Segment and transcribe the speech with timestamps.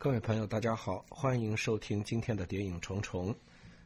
[0.00, 3.34] 各位朋友，大家好，欢迎收听今天的《谍影重重》。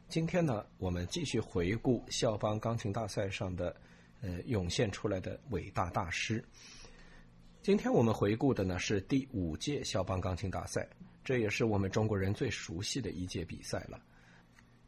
[0.07, 3.75] 今天呢，我们继续回顾肖邦钢琴大赛上的
[4.21, 6.45] 呃涌现出来的伟大大师。
[7.63, 10.87] 今天我们回顾的呢是第五届肖邦钢琴大赛，
[11.23, 13.99] 这也是我们中国人最熟悉的一届比赛了。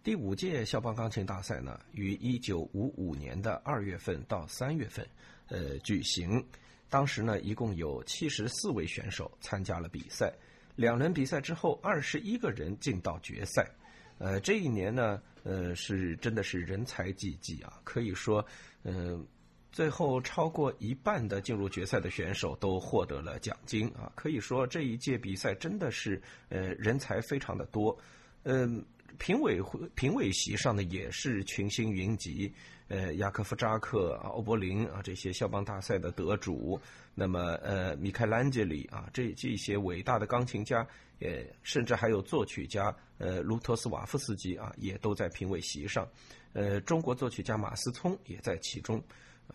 [0.04, 5.04] 第五届肖邦钢琴大赛呢，于一九五五年的二月份到三月份
[5.48, 6.46] 呃举行。
[6.88, 10.32] 当时呢，一共有七十四位选手参加了比赛。
[10.76, 13.70] 两轮比赛之后，二十一个人进到决赛。
[14.18, 17.80] 呃，这一年呢，呃，是真的是人才济济啊！
[17.84, 18.45] 可以说，
[18.84, 19.26] 嗯，
[19.72, 24.09] 最后超过一半的进入决赛的选手都获得了奖金啊！
[24.16, 27.98] 可以说这一届比赛真的是，呃，人才非常的多。
[28.44, 28.81] 嗯，
[29.18, 32.52] 评委会评委席上呢也是群星云集。
[32.88, 36.80] 呃，雅科夫扎克、欧柏林啊，这些肖邦大赛的得主，
[37.16, 40.88] 那么呃，米开朗基里啊，这这些伟大的钢琴家，
[41.20, 46.08] 呃，甚至还有作曲家，呃，卢托斯瓦夫斯基啊，也都在评委席上。
[46.54, 49.04] 呃，中国作曲家马思聪也在其中。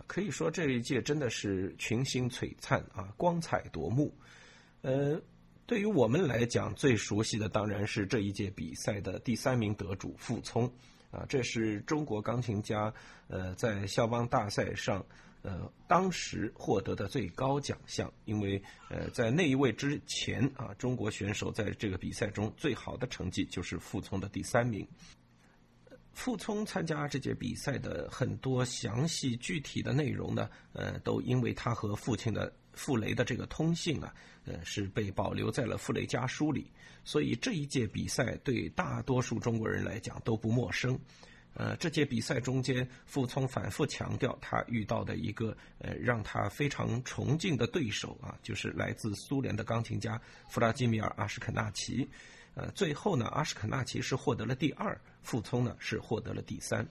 [0.09, 4.13] 可以说这一届真的是群星璀璨啊，光彩夺目。
[4.83, 5.21] 呃，
[5.71, 10.69] 对于我们来讲，最熟悉的当然是这一届比赛的第三名得主傅聪。
[11.13, 12.93] 啊，这是中国钢琴家，
[13.29, 15.07] 呃，在肖邦大赛上，
[15.43, 18.13] 呃，当时获得的最高奖项。
[18.25, 24.85] 因为，呃，在那一位之前啊，中国选手在这个比赛中最好的成绩就是傅聪的第三名。
[26.13, 32.53] 傅聪参加这届比赛的很多详细具体的内容呢，呃，都因为他和父亲的。
[32.81, 34.15] 傅雷的这个通信啊，
[34.47, 36.73] 呃，是被保留在了傅雷家书里，
[37.05, 40.99] 所以这一届比赛对大多数中国人来讲都不陌生。
[41.53, 52.09] 呃，这届比赛中间，傅聪反复强调他遇到的一个呃让他非常崇敬的对手啊，就是来自苏联的钢琴家弗拉基米尔·阿什肯纳奇。
[52.55, 56.87] 呃，最后呢，阿什肯纳奇是获得了第二，傅聪呢是获得了第三。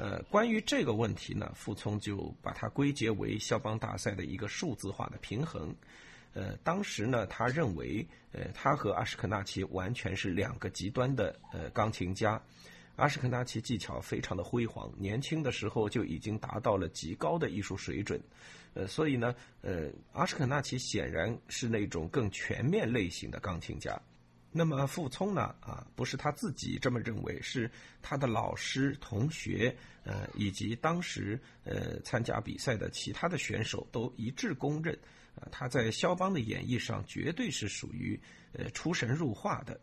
[0.00, 5.74] 呃，关于这个问题呢，傅聪就把它归结为肖邦大赛的一个数字化的平衡。
[6.32, 12.40] 呃，当时呢，他认为，呃，他和阿什肯纳奇完全是两个极端的呃钢琴家。
[12.96, 18.18] 阿什肯纳奇技巧非常的辉煌，年轻的时候就已经达到了极高的艺术水准。
[18.72, 24.00] 呃，所以呢，呃，阿什肯纳奇显然是那种更全面类型的钢琴家。
[24.52, 25.54] 那么傅聪呢？
[25.60, 27.70] 啊，不是他自己这么认为，是
[28.02, 29.72] 他的老师、同学，
[30.02, 34.92] 呃，以及当时呃参加比赛的其他的选手都一致公认，
[35.36, 38.20] 啊，他在肖邦的演绎上绝对是属于
[38.52, 39.80] 呃出神入化的。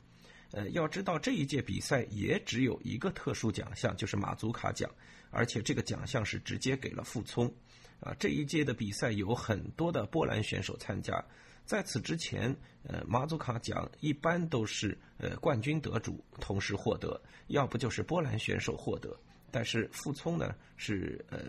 [0.51, 4.89] 呃，要知道这一届比赛也只有一个特殊奖项，就是马祖卡奖，
[5.29, 7.53] 而且这个奖项是直接给了傅聪。
[8.01, 11.23] 啊，这一届的比赛有很多的波兰选手参加。
[11.67, 19.15] 在此之前，呃，马祖卡奖一般都是呃冠军得主同时获得，要不就是波兰选手获得。
[19.51, 21.39] 但是傅聪呢是呃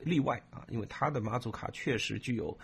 [0.00, 2.58] 例外啊，因为他的马祖卡确实具有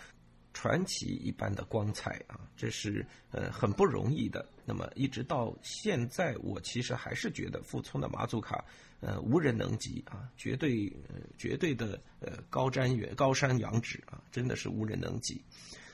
[0.55, 4.49] 传奇一般的光彩啊，这是呃很不容易的。
[4.65, 8.65] 那么一直到现在，我其实还是觉得傅聪的马祖卡
[9.01, 15.43] 呃无人能及啊，绝对呃绝对的呃高瞻远高山仰止啊，真的是无人能及。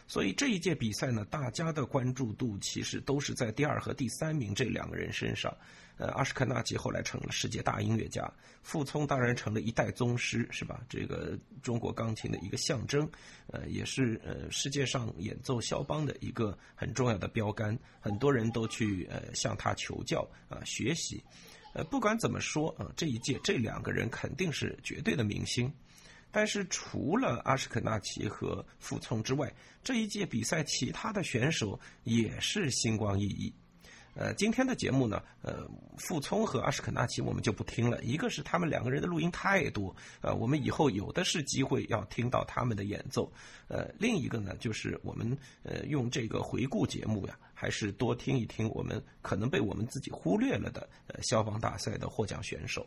[0.07, 5.55] 所以这一届比赛呢，大家的关注度其实都是在第二和第三名这两个人身上。
[5.99, 8.29] 呃，阿什肯纳奇后来成了世界大音乐家，
[8.63, 10.81] 傅聪当然成了一代宗师，是吧？
[10.89, 13.09] 这个中国钢琴的一个象征，
[13.47, 21.23] 呃，也是呃世界上演奏肖邦的一个很重要的标杆，很多人都去呃向他求教啊学习。
[21.75, 25.73] 呃，不管怎么说啊，这一届这两个人肯定是绝对的明星。
[26.33, 29.53] 但是除了阿什肯纳奇和傅聪之外，
[29.85, 33.53] 这一届比赛其他的选手也是星光熠熠。
[34.15, 35.67] 呃，今天的节目呢，呃，
[35.97, 43.33] 傅聪和阿什肯纳奇我们就不听了，一个是他们两个人的录音太多，呃，我们以后有的是机会要听到他们的演奏。
[43.69, 52.87] 呃，另一个呢，就是我们呃用这个回顾节目呀，还是多听一听我们可能被我们自己忽略了的呃消防大赛的获奖选手。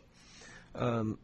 [0.72, 1.16] 嗯。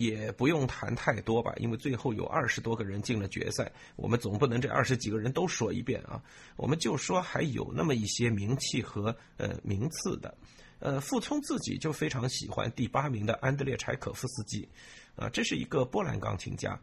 [0.00, 6.18] 也不用谈太多吧，因为最后有二十多个人进了决赛，我们总不能这二十几个人都说一遍啊。
[6.56, 10.34] 我们就说还有那么一些名气和呃名次的，
[10.78, 14.66] 呃，傅聪自己就非常喜欢第八名的安德烈柴可夫斯基，
[15.16, 16.80] 啊，这是一个波兰钢琴家，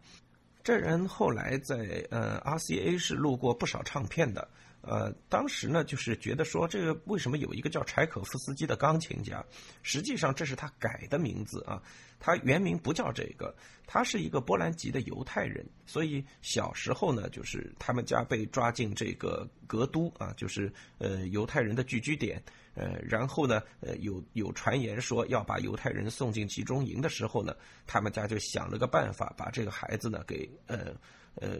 [0.63, 4.47] 这人后来在呃 RCA 是录过不少唱片的。
[4.87, 9.43] 呃，当时呢，就是觉得说，这个为什么有一个叫柴可夫斯基的钢琴家？
[9.83, 11.83] 实际上这是他改的名字啊，
[12.21, 13.53] 他原名不叫这个，
[13.85, 15.65] 他是一个波兰籍的犹太人。
[15.85, 22.41] 所以小时候呢，就是他们家被抓进这个格都啊，就是呃犹太人的聚居点。
[22.73, 27.53] 呃，然后呢，呃有有传言说要把犹太人送进集中营的时候呢，
[27.85, 30.95] 他们家就想了个办法，把这个孩子呢给呃。
[31.39, 31.51] 呃，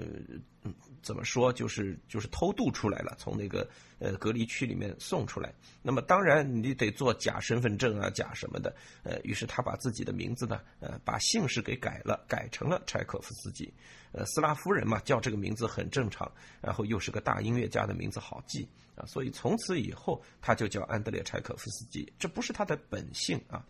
[1.02, 1.52] 怎么说？
[1.52, 3.68] 就是就是偷渡出来了，从那个
[4.00, 5.54] 呃隔离区里面送出来。
[5.82, 8.76] 那么当然你得做假身份证啊，假什么的。
[9.04, 13.74] 呃，于是他把自己的名字呢，呃，把姓氏给改了，改成了柴可夫斯基。
[14.12, 16.32] 呃，斯拉夫人嘛，叫这个名字很正常。
[16.62, 19.06] 然后又是个大音乐家的名字，好记啊。
[19.06, 23.66] 所以从此以后他就叫安德烈柴可夫斯基，这不是他的本姓啊。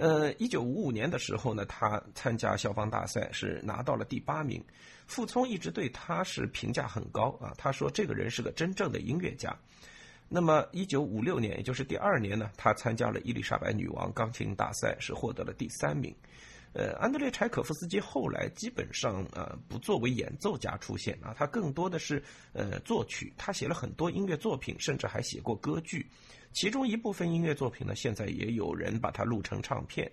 [0.00, 4.64] 呃，一九五五年的时候呢，他参加消防大赛是拿到了第八名。
[5.06, 9.54] 傅聪一直对他是评价很高啊，他说这个人是个真正的音乐家。
[10.26, 16.14] 那么一九五六年，也就是第二年呢，他参加了伊丽莎白女王钢琴大赛，是获得了第三名。
[16.72, 22.22] 呃，安德烈柴可夫斯基后来基本上呃不作为演奏家出现啊，他更多的是
[22.52, 26.06] 呃作曲，他写了很多音乐作品，甚至还写过歌剧。
[26.52, 30.10] 其中一部分音乐作品呢，现在也有人把它录成唱片。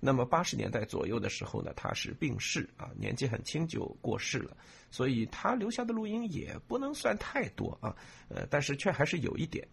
[0.00, 4.54] 那么八十年代左右的时候呢，他是病逝啊，年纪很轻就过世了，
[4.90, 7.96] 所以他留下的录音也不能算太多啊，
[8.28, 9.66] 呃，但是却还是有一点。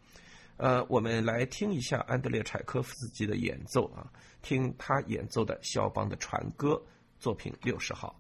[0.62, 4.06] 呃，我们来听一下安德烈柴科夫斯基的演奏啊，
[4.44, 6.80] 听他演奏的肖邦的船歌
[7.18, 8.16] 作品六十号。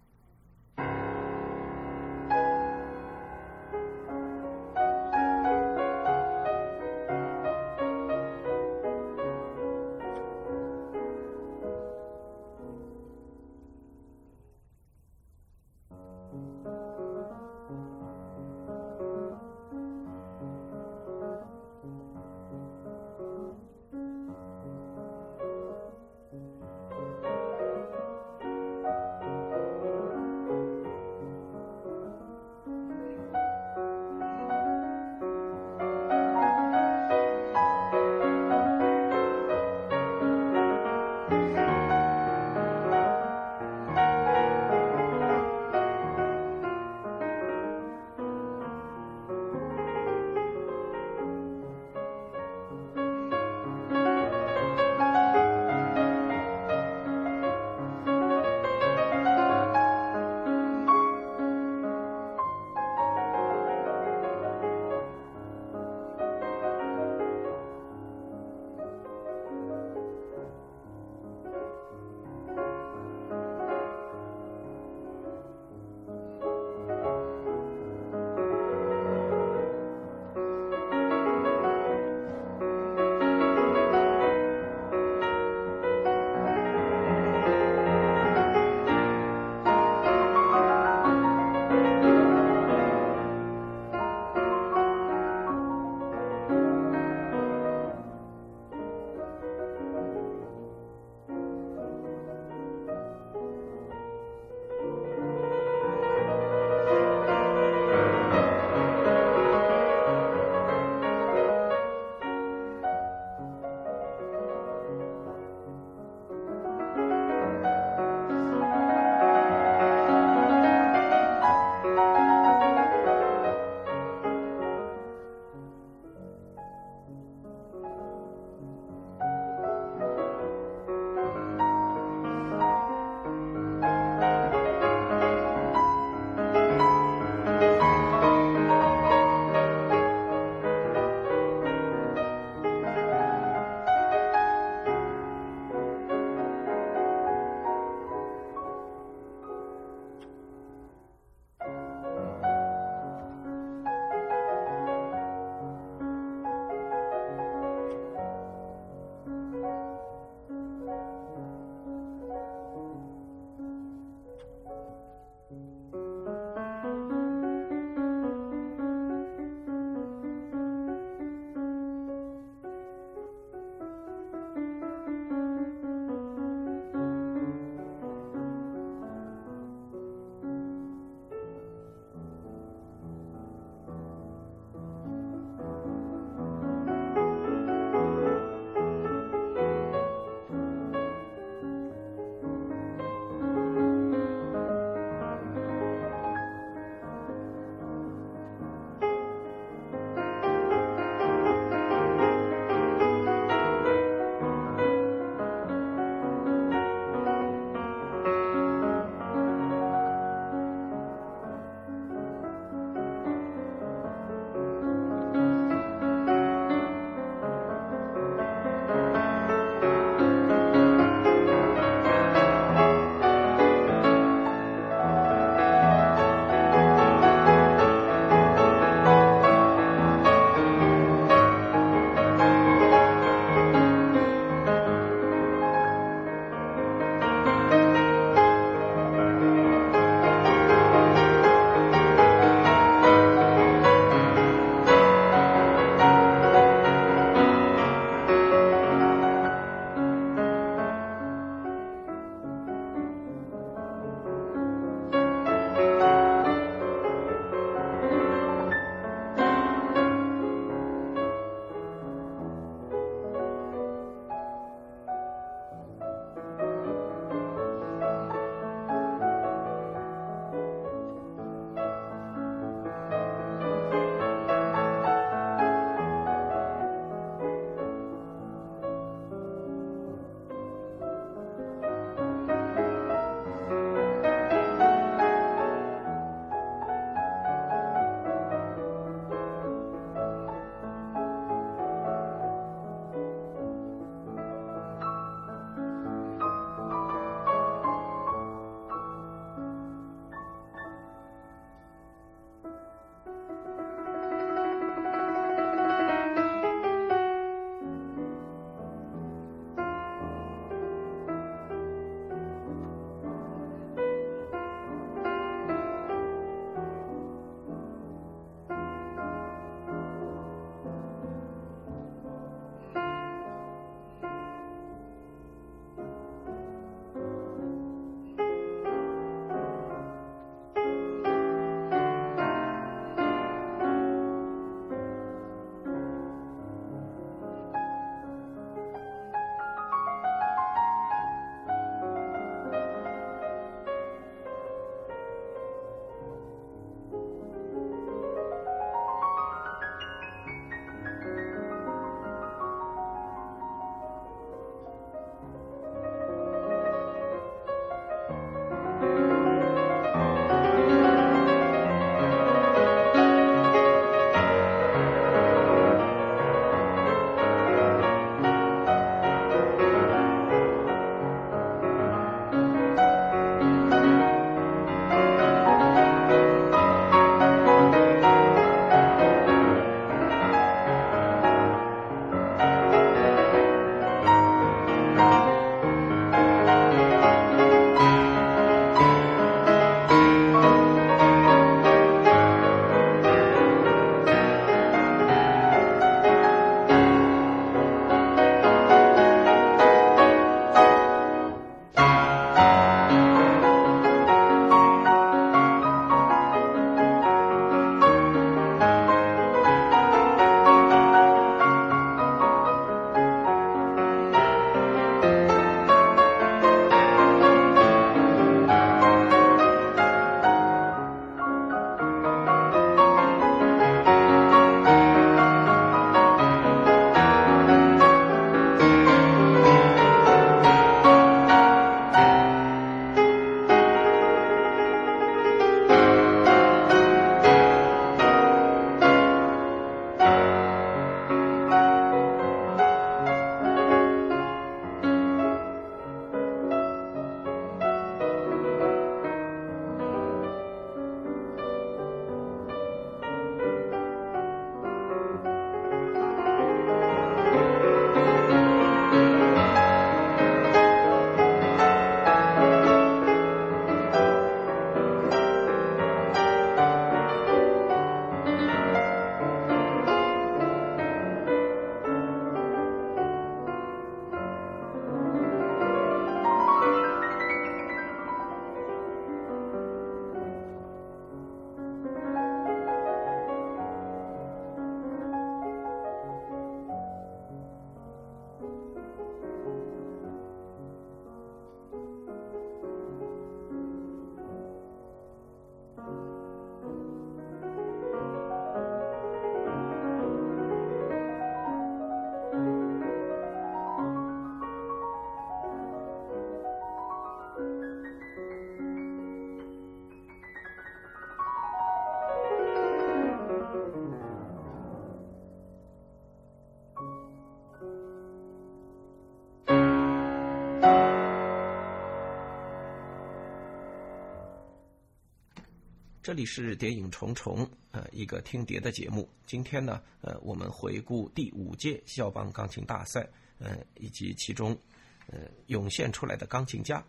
[526.23, 529.27] 这里是谍影重重，呃，一个听碟的节目。
[529.47, 534.77] 今天呢，呃，我们回顾第五届肖邦钢琴大赛，呃，以及其中，
[535.25, 537.03] 呃，涌现出来的钢琴家。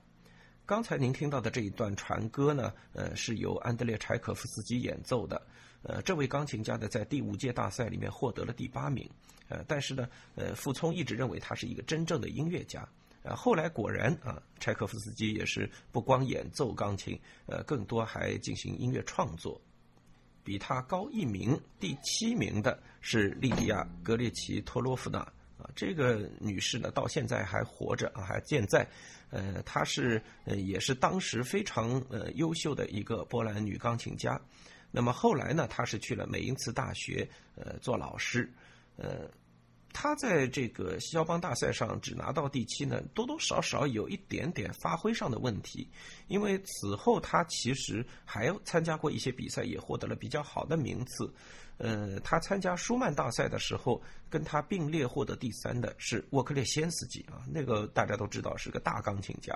[0.64, 5.42] 刚才您听到的这一段传歌呢，呃，是由安德烈柴可夫斯基演奏的。
[5.82, 9.06] 呃，这位钢琴家呢，在第五届大赛里面获得了第八名。
[9.50, 12.88] 呃，但是呢，呃，傅聪一直认为他是一个真正的音乐家。
[13.24, 19.60] 呃，后来果然啊，柴可夫斯基也是不光演奏钢琴，呃，更多还进行音乐创作。
[20.42, 25.20] 比他高一名，第七名的是莉迪亚·格列奇托洛夫娜
[25.56, 28.84] 啊，这个女士呢，到现在还活着啊，还健在。
[29.30, 34.40] 呃，她是呃，也是当时非常呃优秀的一个波兰女钢琴家。
[34.90, 38.52] 那么后来呢，她是去了美因茨大学呃做老师，
[38.96, 39.30] 呃。
[39.92, 45.88] 他在这个肖邦大赛上只拿到第七呢，多多少少有一点点发挥上的问题，
[46.28, 51.32] 因为此后他其实还参加过一些比赛，也获得了比较好的名次。
[51.78, 54.00] 呃，他参加舒曼大赛的时候，
[54.30, 59.52] 跟他并列获得第三的是沃克列先斯基啊，那个大家都知道是个大钢琴家，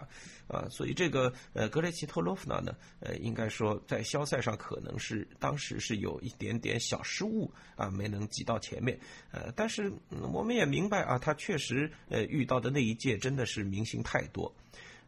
[0.49, 8.99] 啊，所以这个呃格雷奇托洛夫娜呢，呃，应该说在肖赛上可能是当时是有一点点小失误啊，没能挤到前面，
[9.31, 9.93] 呃，但是
[10.33, 14.53] 我们也明白啊，他确实呃遇到的那一届真的是明星太多，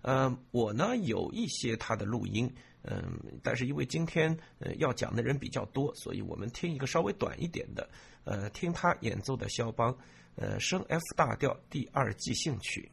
[0.03, 2.49] 呃，我呢有一些他的录音。
[2.83, 7.89] 嗯，但是因为今天呃要讲的人比较多，所以我们听一个稍微短一点的，
[8.25, 9.97] 呃，听他演奏的肖邦，
[10.37, 12.91] 呃，升 F 大调第二即兴曲。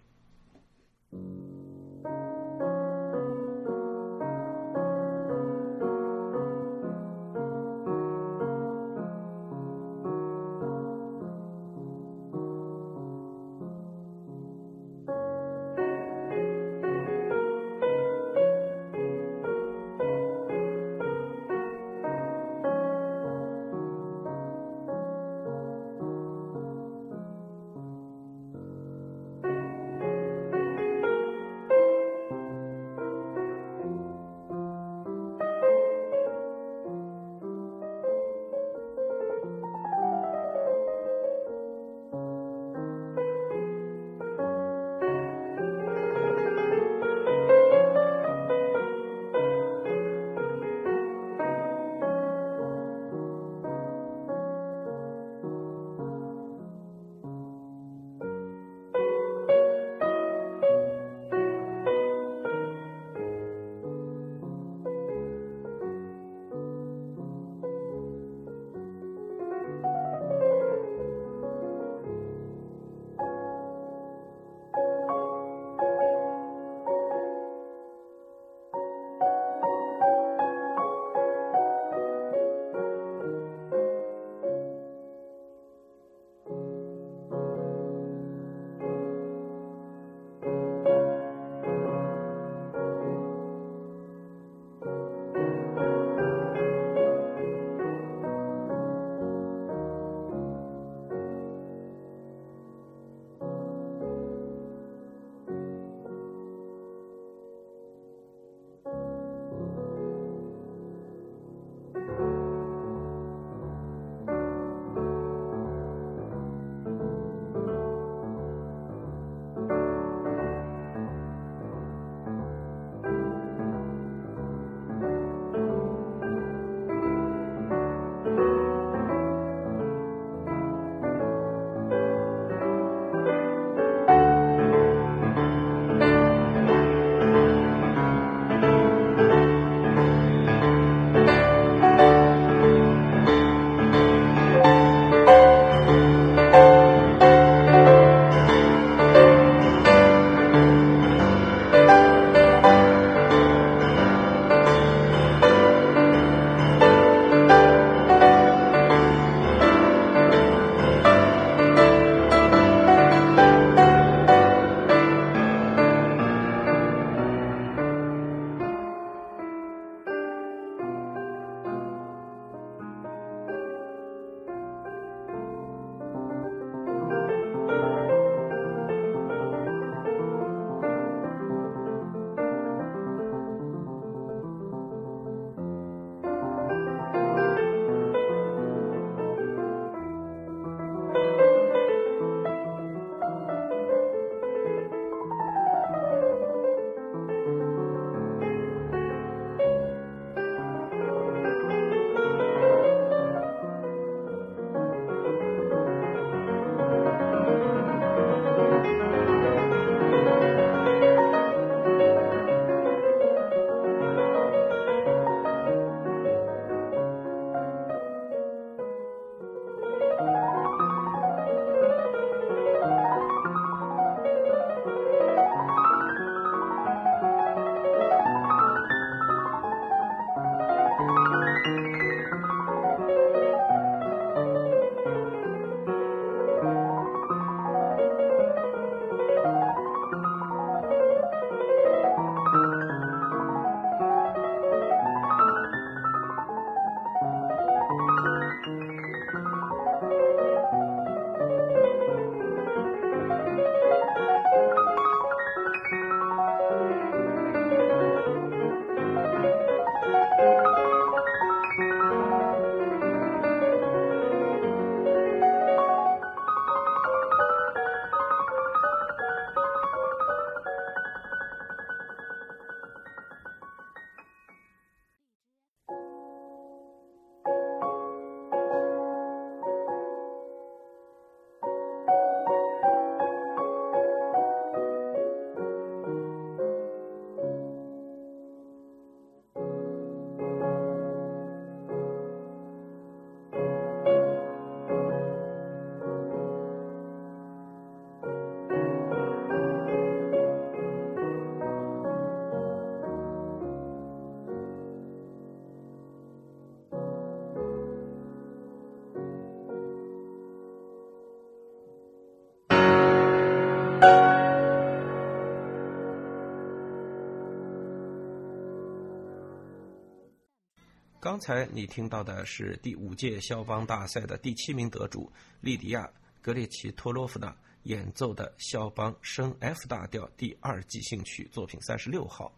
[321.25, 325.27] 刚才你听到的是第五届肖邦大赛的第七名得主
[325.59, 326.03] 莉迪亚·
[326.39, 332.55] 格列奇托洛夫娜演奏的肖邦升 F 大调第二即兴曲作品三十六号。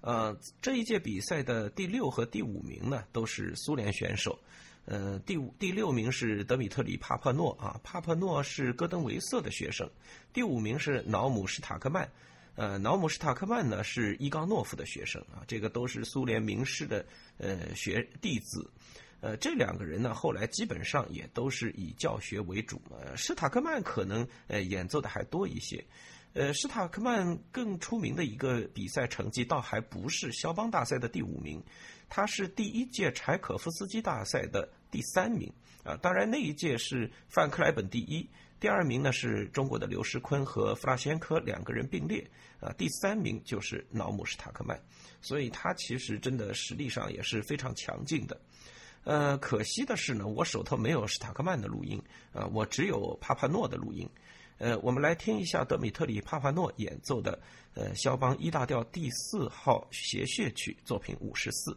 [0.00, 4.38] 呃，这一届比赛的第六和第五名呢，都是苏联选手。
[4.84, 9.90] 呃，第五、第六名是德米特里·帕帕诺啊，帕帕诺是戈登维瑟的学生。
[10.32, 12.08] 第五名是瑙姆施塔克曼，
[12.54, 17.04] 呃，瑙姆施塔克曼呢是伊冈诺夫的学生啊，这个都是苏联名士的
[17.38, 18.70] 呃学弟子。
[19.20, 22.82] 呃，这两个人呢，后来基本上也都是以教学为主。
[22.90, 25.82] 呃，施塔克曼可能呃演奏的还多一些。
[26.34, 31.62] 呃，施塔克曼更出名的一个比赛成绩，倒还不是肖邦大赛的第五名。
[32.08, 35.50] 他是第一届柴可夫斯基大赛的第三名
[35.84, 38.28] 啊，当然那一届是范克莱本第一，
[38.62, 42.24] 第二名呢是中国的刘诗昆和弗拉先科两个人并列
[42.60, 44.80] 啊，第三名就是瑙姆史塔克曼，
[45.20, 48.40] 所以他其实真的实力上也是非常强劲的。
[49.02, 52.00] 呃，可惜的是呢，我手头没有史塔克曼的录音
[52.32, 54.08] 啊，我只有帕帕诺的录音。
[54.58, 57.36] 呃，我们来听一下德米特里帕帕诺演奏的
[57.74, 61.76] 呃肖邦一大调第四号协谑曲作品五十四。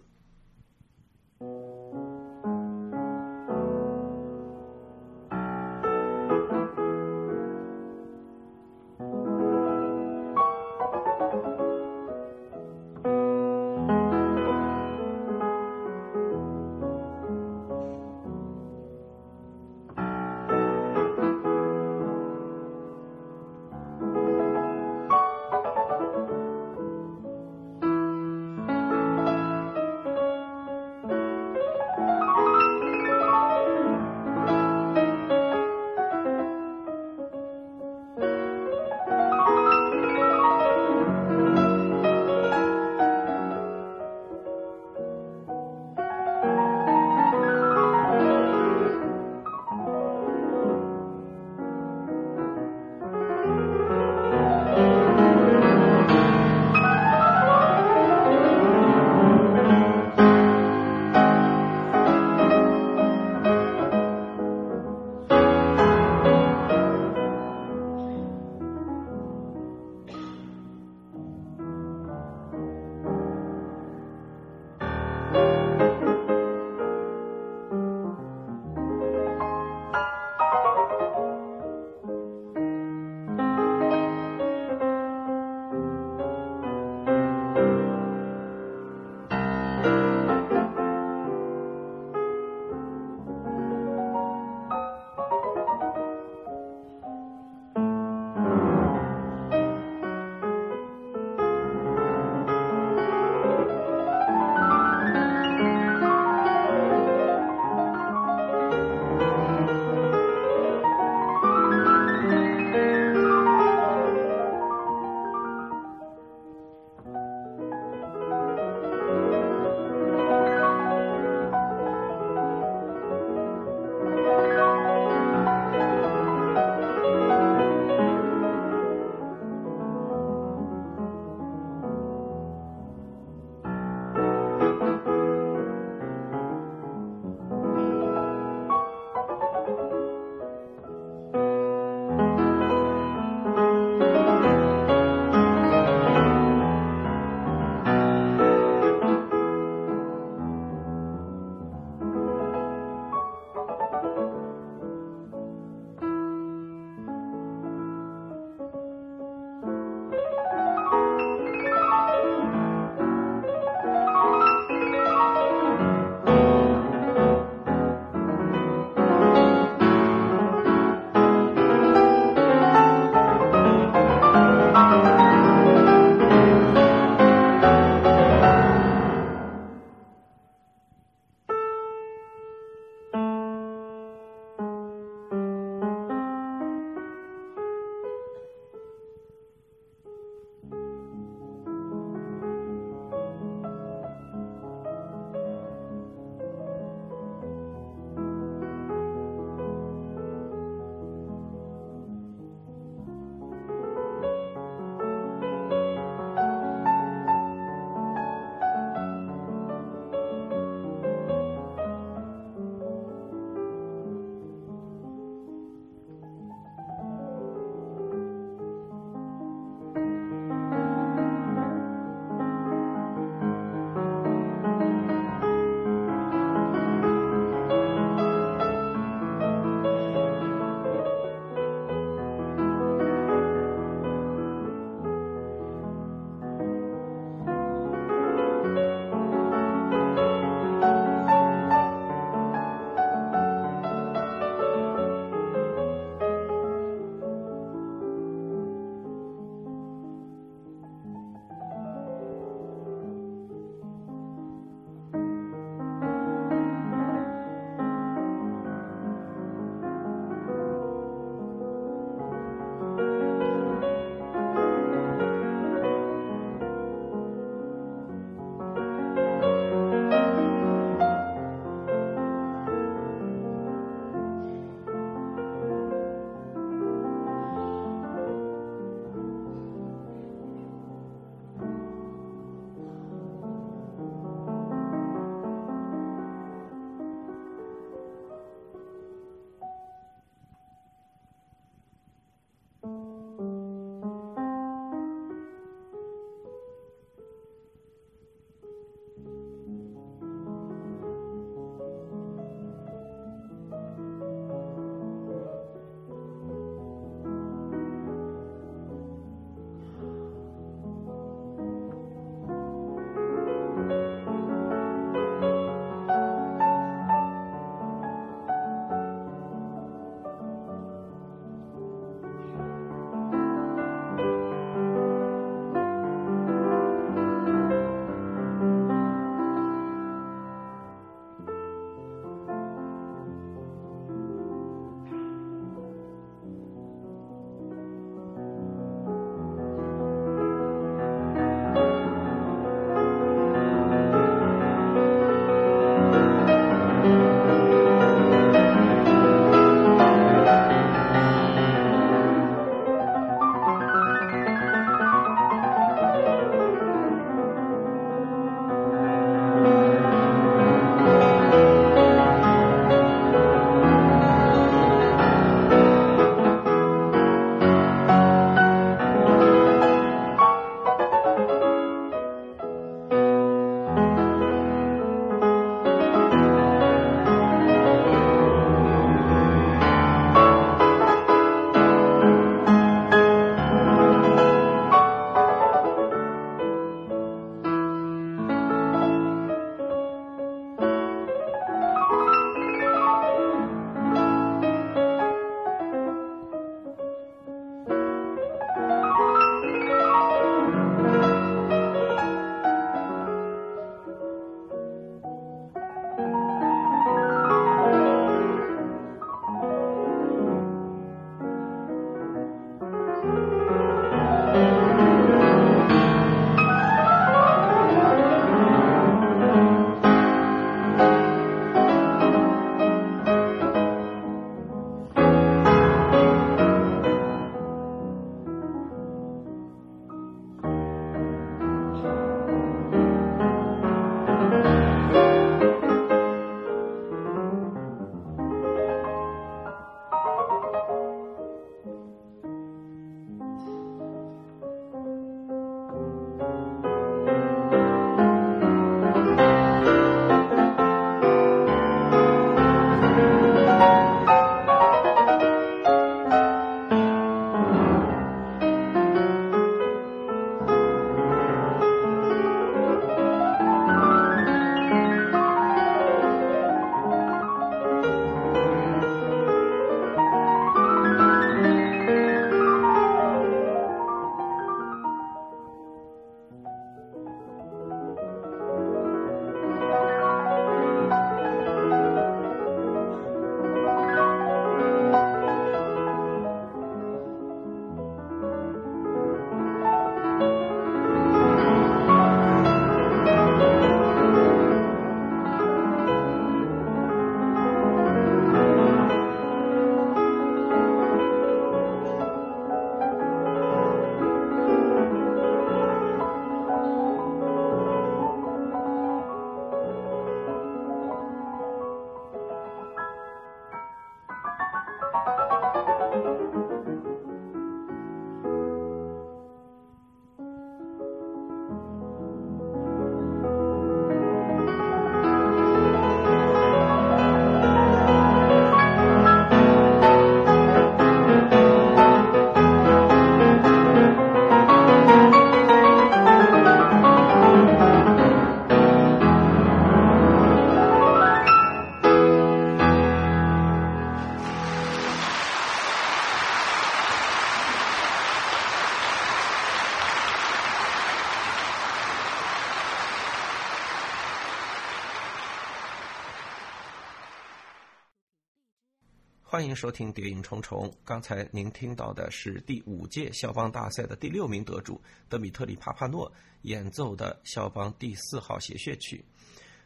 [559.56, 560.86] 欢迎收听《谍影重重》。
[561.06, 566.30] 刚才您听到的是第五届肖邦大赛的第六名得主德米特里·帕帕诺
[566.63, 569.24] 演奏的肖邦第四号协谑曲。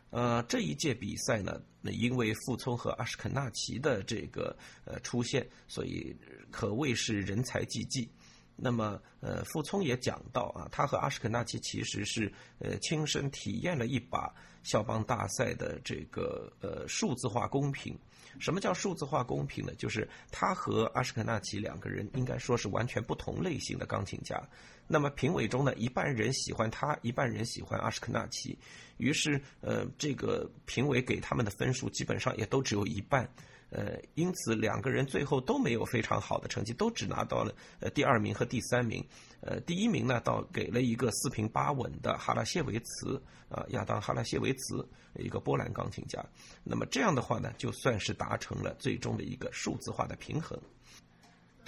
[0.10, 6.18] 呃，这一届比赛呢，因为傅聪和阿什肯纳奇的这个呃出现，所以
[6.50, 8.10] 可谓是人才济济。
[8.56, 17.96] 那么，呃，傅聪也讲到啊，他和阿什肯纳奇其实是呃亲身体验了一把肖邦大赛的这个呃数字化公平。
[18.38, 19.74] 什么叫数字化公平呢？
[19.76, 24.42] 就是他和阿什肯纳奇两个人应该说是完全不同类型的钢琴家。
[24.88, 28.58] 那么评委中呢，一半人喜欢他，一半人喜欢阿什肯纳奇。
[28.98, 33.30] 于是，呃，这个评委给他们的分数基本上也都只有一半。
[33.72, 39.06] 呃，因此两个人最后都没有非常好的成绩，都只拿到了呃第二名和第三名。
[39.42, 46.24] 呃，第一名呢，倒给了一个四平八稳的哈拉谢维茨啊，亚当哈拉谢维茨，一个波兰钢琴家。
[46.64, 50.60] 那么这样的话呢，就算是达成了最终的一个数字化的平衡。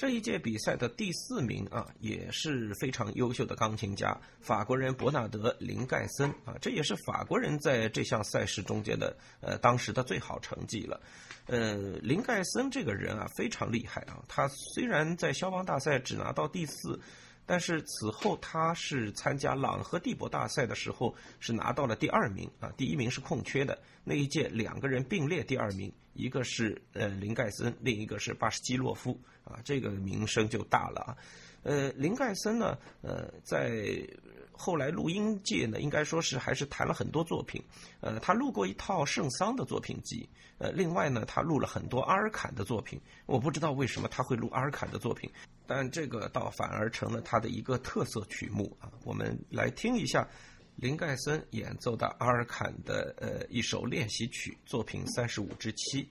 [0.02, 11.00] 这一届比赛的第四名啊，也是非常优秀的钢琴家，法国人伯纳德·林盖森啊，这也是法国人在这项赛事中间的呃当时的最好成绩了。
[11.46, 17.00] 呃，林盖森这个人啊，非常厉害啊，他虽然在肖邦大赛只拿到第四。
[17.44, 23.78] 但是此后，他是参加朗和蒂博大赛的时候是拿到了第二名啊，第一名是空缺的。
[24.04, 31.18] 那一届两个人并列第二名，一个是呃林盖森，另一个是巴什基洛夫啊，这个名声就大了啊。
[31.64, 34.08] 呃，林盖森呢，呃，在
[34.52, 37.64] 后来录音界呢，应该说是还是弹了很多作品。
[38.00, 43.00] 呃，他录过一套圣桑的作品集，呃，另外呢，他录了很多阿尔坎的作品。
[43.26, 45.30] 我不知道为什么他会录阿尔坎的作品。
[45.68, 48.92] 但这个倒反而成了他的一个特色曲目啊！
[49.06, 50.28] 我们来听一下
[50.82, 56.10] 林盖森演奏的阿尔坎的呃一首练习曲，作品三十五之七。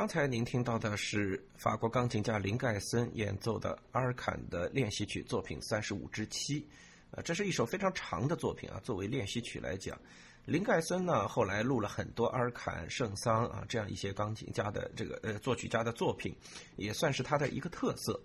[0.00, 6.66] 刚才您听到的是法国钢琴家林盖森演奏的阿尔坎的练习曲作品三十五之七，
[7.10, 8.80] 呃，这是一首非常长的作品啊。
[8.82, 10.00] 作为练习曲来讲，
[10.46, 16.34] 林盖森呢后来录了很多阿尔坎、圣桑啊这样一些钢琴家的这个呃作曲家的作品，
[16.76, 18.18] 也算是他的一个特色。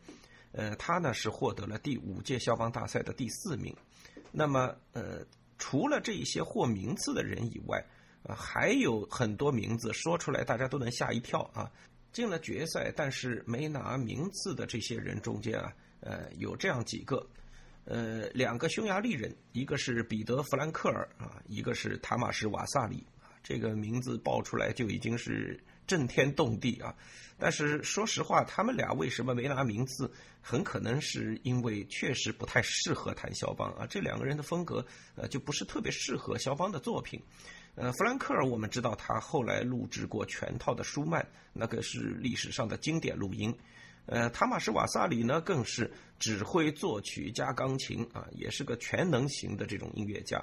[0.53, 3.75] 呃，他呢是获得了第五届肖邦大赛的第四名。
[4.31, 5.25] 那么呃，
[5.57, 7.85] 除了这一些获名次的人以外，
[8.27, 11.71] 啊，还有很多名字说出来，大家都能吓一跳啊！
[12.11, 17.27] 进了决赛，但是没拿名次的这些人中间啊，呃，有这样几个，
[17.83, 26.95] 呃，两个匈牙利人，一个是彼得·弗兰克尔啊，一个是塔马什·瓦萨里啊，这个名字报出来就已经是震天动地啊。
[27.37, 30.09] 但是说实话，他们俩为什么没拿名次？
[30.41, 33.85] 很可能是因为确实不太适合弹肖邦啊。
[33.85, 37.21] 这两个人的风格，呃，就不是特别适合肖邦的作品。
[37.75, 43.53] 呃，弗兰克尔我们知道他后来录制过全套的舒曼，那个是历史上的经典录音。
[44.05, 50.41] 呃，塔马什瓦萨里呢，更是指挥作曲加钢琴啊，也是个全能型的这种音乐家。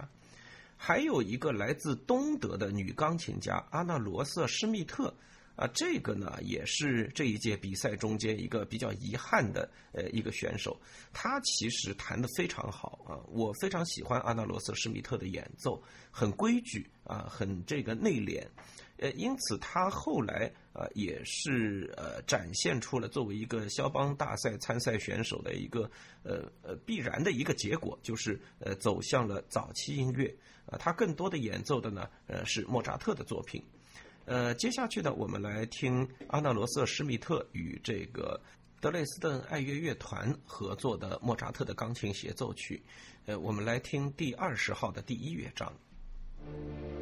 [0.77, 5.15] 还有一个来自东德的女钢琴家阿纳罗瑟施密特。
[5.55, 10.81] 啊，这个呢也是这一届比赛中间一个比较遗憾的呃一个选手，
[11.13, 15.81] 他其实弹得非常好啊，我非常喜欢阿纳罗斯施密特的演奏，
[16.11, 18.47] 很规矩啊，很这个内敛，
[18.99, 25.91] 呃，因此他后来啊也是呃展现出了作为一个肖邦大赛参赛选手的一个
[26.23, 30.33] 呃呃必然的一个结果，就是呃走向了早期音乐
[30.67, 33.63] 啊，他更多的演奏的呢呃是莫扎特的作品。
[34.25, 38.41] 呃，接下去呢，我们来听阿纳罗瑟施密特与这个
[38.81, 42.81] 德累斯顿爱乐乐团合作的莫扎特的钢琴协奏曲。
[43.27, 45.73] 呃，我们来听第二十号的第一乐章。
[46.45, 47.02] Thank you.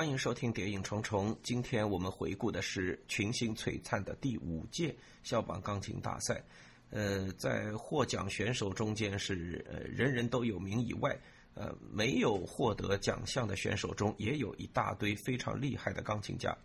[0.00, 1.30] 欢迎收听《谍影重重》。
[1.42, 6.42] 今天我们回顾的是群星璀璨的第五届肖邦钢琴大赛。
[6.88, 11.14] 呃，在获奖选手中间是呃人人都有名以外，
[11.52, 16.56] 呃没有获得奖项的选手中也有一大堆非常厉害的钢琴家。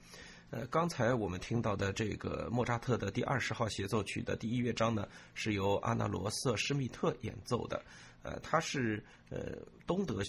[0.49, 7.83] 呃，刚才我们听到的这个莫扎特的第二十号协奏曲的第一乐章呢，是由阿纳罗瑟施密特演奏的。
[8.23, 10.23] 呃，他是呃东德。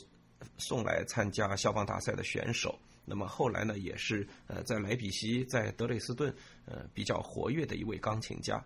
[0.59, 6.35] 送来参加肖邦大赛的选手，那么后来呢，也是呃在莱比锡、在德累斯顿
[6.67, 8.63] 呃比较活跃的一位钢琴家。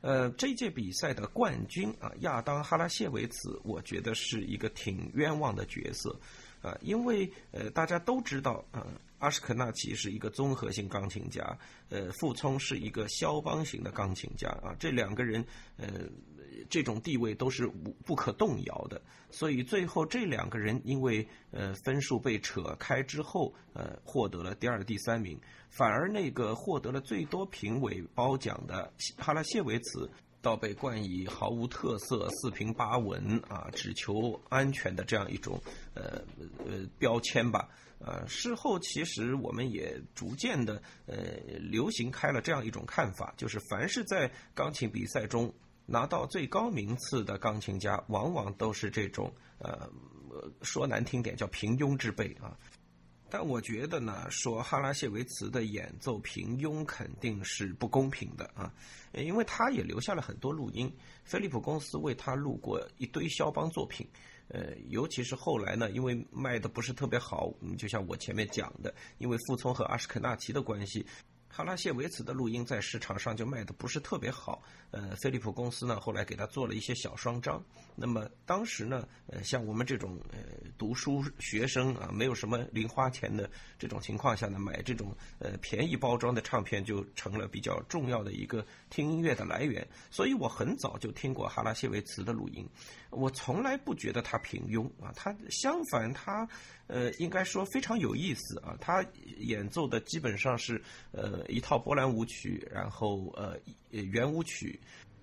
[0.00, 6.18] 呃，这届比赛的冠军啊，亚当哈拉谢维茨，我觉得是一个挺冤枉的角色
[6.60, 8.84] 啊，因为呃大家都知道啊，
[9.20, 11.56] 阿什肯纳奇是一个综合性钢琴家，
[11.88, 15.42] 呃，傅聪是一个肖邦型的钢琴家啊，这两个人
[15.76, 15.88] 呃。
[16.68, 19.00] 这种地位都是无不可动摇的，
[19.30, 25.38] 所以最后这两个人因为呃分数被扯开之后，呃获得了第二、第三名，
[25.70, 30.10] 反而那个获得了最多评委褒奖的哈拉谢维茨，
[30.40, 35.60] 倒被冠以毫无特色、四平八稳啊，只求安全的这样一种
[35.94, 36.22] 呃
[36.66, 37.68] 呃标签吧。
[38.04, 41.16] 呃，事后其实我们也逐渐的呃
[41.60, 45.54] 流行开了这样一种看法，就是凡是在钢琴比赛中。
[45.86, 49.90] 拿到最高名次的钢琴家，往往都是这种呃，
[50.62, 52.56] 说难听点叫平庸之辈啊。
[53.28, 58.70] 但我觉得呢，说哈拉谢维茨的演奏平庸肯定是不公平的啊，
[59.14, 64.06] 因为他也留下了很多录音，飞利浦公司为他录过一堆肖邦作品，
[64.48, 71.06] 呃，尤其是后来呢，因为卖的不是特别好，嗯就像我前面讲的，因为傅聪和阿什肯纳奇的关系。
[71.54, 77.62] 哈拉谢维茨的录音在市场上就卖的不是特别好，呃，飞利浦公司呢后来给他做了一些小双张。
[77.94, 80.38] 那么当时呢，呃，像我们这种呃
[80.78, 89.86] 读书学生啊，没有什么零花钱的这种情况下呢，买这种呃便宜包装的唱片就成了比较重要的一个听音乐的来源。
[90.10, 92.66] 所以我很早就听过哈拉谢维茨的录音，
[93.12, 96.48] 我从来不觉得他平庸啊，他相反他。
[96.88, 98.76] 呃，应该说非常有意思啊！
[98.78, 99.02] 他
[99.38, 100.82] 演奏的基本上是
[101.12, 103.56] 呃一套波兰舞曲，然后呃
[103.92, 104.78] 圆舞曲，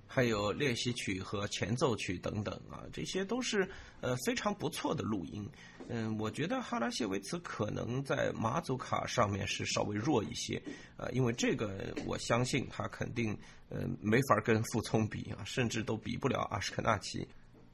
[0.07, 3.69] 还有练习曲和前奏曲等等啊，这些都是
[4.01, 5.47] 呃非常不错的录音。
[5.89, 10.59] 嗯，我觉得哈拉谢维茨可能在马祖卡上面是稍微弱一些
[10.97, 13.37] 啊，因为这个我相信他肯定
[13.69, 17.27] 呃没法跟傅聪比啊，甚至都比不了阿什肯纳奇。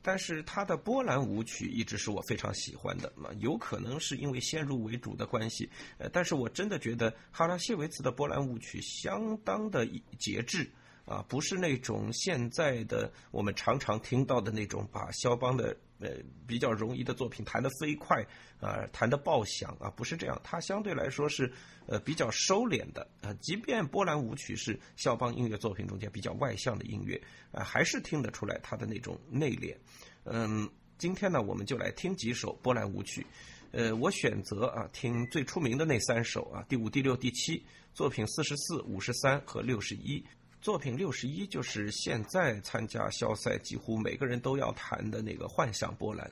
[0.05, 9.85] 但是他的波兰舞曲一直是我非常喜欢的嘛，有可能是因为先入为主的关系，呃，但是我真的觉得哈拉谢维茨的波兰舞曲相当的
[10.19, 10.69] 节制。
[11.07, 16.09] 啊，不是那种现在的我们常常听到的那种把肖邦的呃
[16.47, 18.25] 比较容易的作品弹得飞快
[18.59, 20.39] 啊，弹得爆响啊，不是这样。
[20.43, 21.51] 它相对来说是
[21.87, 23.33] 呃比较收敛的啊。
[23.41, 27.21] 即便波兰舞曲是肖邦音乐作品中间比较外向的音乐
[27.51, 29.75] 啊，还是听得出来他的那种内敛。
[30.23, 33.25] 嗯，今天呢，我们就来听几首波兰舞曲。
[33.71, 37.61] 呃，我选择啊听最出名的那三首啊，第五、第六、第七
[37.93, 40.23] 作品四十四、五十三和六十一。
[40.65, 46.25] 作品六十一就是现在参加肖赛几乎每个人都要弹的那个幻想波兰，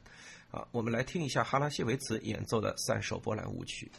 [0.49, 3.91] 啊，我们来听一下哈拉谢维茨演奏的三首波兰舞曲。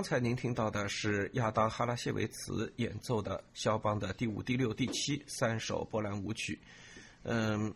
[0.00, 6.58] 刚才您听到的是亚当·哈拉谢维茨演奏的肖邦的第五、第六、第七三首波兰舞曲。
[7.22, 7.70] 嗯，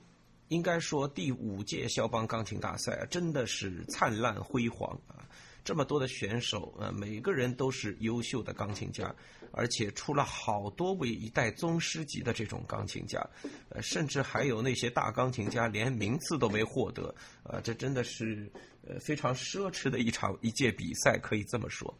[0.48, 5.28] 应该说第五届肖邦钢琴大赛真的是灿烂辉煌啊！
[5.62, 9.14] 这么多的选手，呃，每个人都是优秀的钢琴家，
[9.50, 13.22] 而且出了好多位一代宗师级的这种钢琴家，
[13.68, 18.50] 呃，甚至还有那些大钢琴家连名次都没获得，呃，这真的是。
[18.86, 21.92] 呃，非常奢侈的一场一届比赛，可以这么说。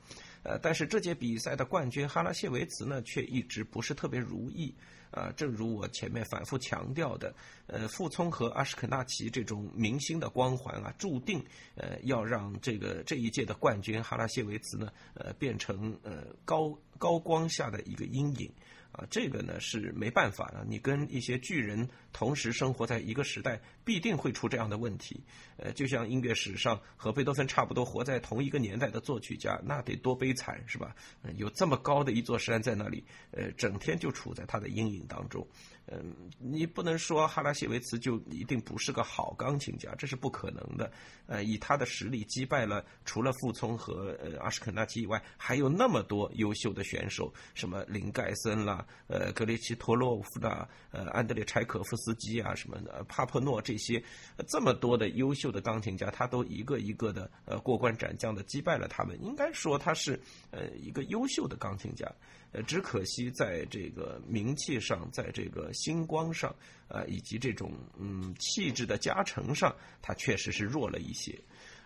[0.42, 4.74] 呃，但是这届比赛的冠军哈拉谢维茨呢，却一直不是特别如意。
[5.10, 7.32] 啊，正如我前面反复强调的，
[7.68, 11.40] 呃，傅聪和阿什肯纳奇这种明星的光环啊，注定
[11.76, 18.52] 呃要让这个这一届的冠军哈拉谢维茨呢，呃，变成呃高高光下的一个阴影。
[18.94, 20.64] 啊，这个呢是没办法的。
[20.68, 25.20] 你跟一些巨人同时生活在一个时代，必定会出这样的问题。
[25.56, 30.94] 呃，就像音乐史上和贝多芬差不多活在同一个年代的作曲家，那得多悲惨，是吧？
[31.36, 35.44] 有这么高的一座山在那里，呃，整天就处在他的阴影当中。
[35.86, 40.90] 嗯，你不能说哈拉谢维茨就一定不是个好钢琴家，这是不可能的。
[41.26, 54.02] 呃，以他的实力击败了除了傅聪和呃阿什肯纳奇以外，还有那么多优秀的选手，什么林盖森啦，呃格列奇托洛夫啦，呃安德烈柴可夫斯基啊什么的，帕珀诺这些
[54.48, 59.22] 这么多的优秀的钢琴家，他都一个一个的呃过关斩将的击败了他们。
[59.22, 60.18] 应该说他是
[60.50, 62.10] 呃一个优秀的钢琴家。
[62.54, 66.54] 呃，只可惜在这个名气上，在这个星光上，
[66.86, 71.36] 呃，以及这种嗯气质的加成上，他确实是弱了一些。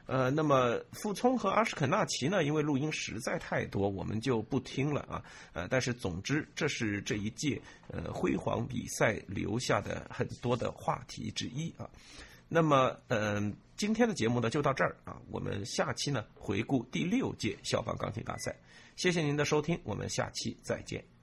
[0.04, 5.24] 呃，那么傅聪和阿什肯纳奇呢，因为录音实在太多，我们就不听了啊。
[5.54, 11.88] 呃，但是总之，这是这一届呃辉煌比赛留下的很多的话题之一啊。
[12.48, 18.54] 那么，嗯，今天的节目呢就到这儿啊，我们下期呢回顾第六届肖邦钢琴大赛。
[18.98, 21.17] 谢谢您的收听，我们下期再见。